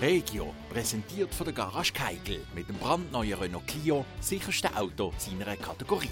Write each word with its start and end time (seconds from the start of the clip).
Regio, 0.00 0.52
präsentiert 0.68 1.34
von 1.34 1.46
der 1.46 1.54
Garage 1.54 1.92
Keigel 1.92 2.40
mit 2.54 2.68
dem 2.68 2.76
brandneuen 2.76 3.38
Renault 3.38 3.66
Clio, 3.66 4.04
sicherste 4.20 4.68
Auto 4.76 5.12
seiner 5.16 5.56
Kategorie. 5.56 6.10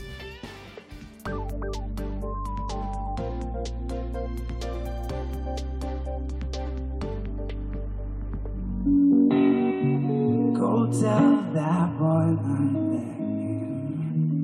Go 10.55 10.87
tell 10.87 11.45
that 11.53 11.99
boy 11.99 12.37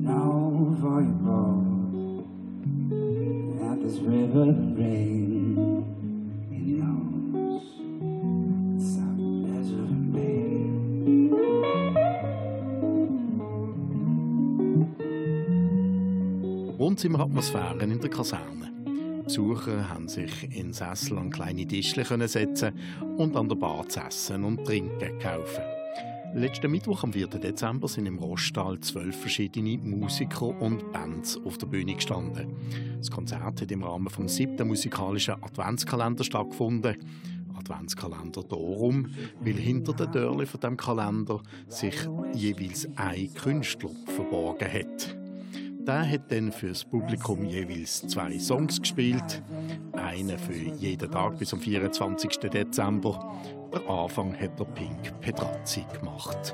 know 0.03 0.77
for 0.79 1.01
you 1.01 1.15
both 1.25 1.65
that 3.59 3.81
this 3.81 3.97
river 3.99 4.53
rain 4.77 5.40
Wohnzimmeratmosphären 16.81 17.91
in 17.91 17.99
der 17.99 18.09
Kaserne. 18.09 18.71
Besucher 19.23 19.87
haben 19.87 20.07
sich 20.07 20.49
in 20.57 20.73
Sessel 20.73 21.19
an 21.19 21.29
kleine 21.29 21.67
Tischchen 21.67 22.27
setzen 22.27 22.73
und 23.17 23.37
an 23.37 23.47
der 23.47 23.55
Bar 23.55 23.87
zu 23.87 23.99
essen 23.99 24.43
und 24.43 24.65
trinken 24.65 25.19
kaufen. 25.19 25.63
Letzten 26.33 26.71
Mittwoch 26.71 27.03
am 27.03 27.13
4. 27.13 27.27
Dezember 27.27 27.87
sind 27.87 28.07
im 28.07 28.17
Rostal 28.17 28.79
zwölf 28.79 29.15
verschiedene 29.15 29.77
Musiker 29.77 30.59
und 30.59 30.91
Bands 30.91 31.39
auf 31.45 31.59
der 31.59 31.67
Bühne 31.67 31.93
gestanden. 31.93 32.55
Das 32.97 33.11
Konzert 33.11 33.61
hat 33.61 33.71
im 33.71 33.83
Rahmen 33.83 34.09
vom 34.09 34.27
siebten 34.27 34.67
musikalischen 34.67 35.35
Adventskalender 35.35 36.23
stattgefunden. 36.23 36.97
Adventskalender 37.59 38.41
darum, 38.41 39.05
weil 39.39 39.53
hinter 39.53 39.93
den 39.93 40.11
Türen 40.11 40.47
von 40.47 40.59
dem 40.59 40.77
Kalender 40.77 41.43
sich 41.67 41.93
jeweils 42.33 42.87
ein 42.95 43.31
Künstler 43.35 43.91
verborgen 44.07 44.73
hat. 44.73 45.20
Der 45.87 46.07
hat 46.07 46.31
dann 46.31 46.51
für 46.51 46.67
das 46.67 46.83
Publikum 46.83 47.43
jeweils 47.43 48.01
zwei 48.07 48.37
Songs 48.37 48.79
gespielt. 48.79 49.41
Einen 49.93 50.37
für 50.37 50.53
jeden 50.53 51.11
Tag 51.11 51.39
bis 51.39 51.53
am 51.53 51.59
24. 51.59 52.29
Dezember. 52.49 53.35
Der 53.73 53.89
Anfang 53.89 54.33
hat 54.39 54.59
der 54.59 54.65
Pink 54.65 55.19
Pedrazzi 55.21 55.85
gemacht. 55.99 56.53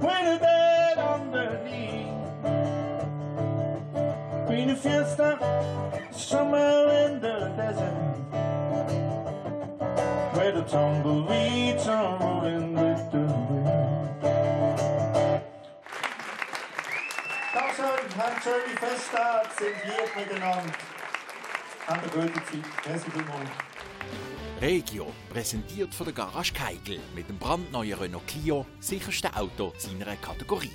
When 0.00 0.26
a 0.26 0.38
dead 0.38 0.98
underneath 0.98 2.14
Green 4.46 4.70
a 4.70 4.76
fiesta 4.76 5.38
Somewhere 6.10 7.06
in 7.06 7.20
the 7.20 7.50
desert 7.56 7.94
Where 10.34 10.52
the 10.52 10.62
tumbleweeds 10.62 11.88
are 11.88 12.23
Dankeschön, 17.84 18.18
habt 18.18 18.42
schöne 18.42 18.76
Festtage, 18.78 19.48
sind 19.58 19.84
lieb 19.84 20.16
miteinander. 20.16 20.72
Habt 21.86 22.02
eine 22.02 22.26
gute 22.26 22.32
Zeit. 22.32 22.86
Merci 22.86 23.10
vielmals. 23.10 23.50
Regio, 24.60 25.12
präsentiert 25.28 25.94
von 25.94 26.06
der 26.06 26.14
Garage 26.14 26.54
Keigel 26.54 27.00
mit 27.14 27.28
dem 27.28 27.38
brandneuen 27.38 27.98
Renault 27.98 28.26
Clio, 28.26 28.64
sicherste 28.80 29.34
Auto 29.36 29.74
seiner 29.76 30.16
Kategorie. 30.16 30.72